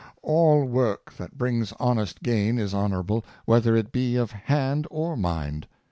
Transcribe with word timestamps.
All 0.23 0.65
work 0.65 1.13
that 1.17 1.37
brings 1.37 1.73
honest 1.79 2.23
gain 2.23 2.57
is 2.57 2.73
honorable, 2.73 3.23
whether 3.45 3.75
it 3.75 3.91
be 3.91 4.15
of 4.15 4.31
hand 4.31 4.87
or 4.89 5.15
mind. 5.15 5.67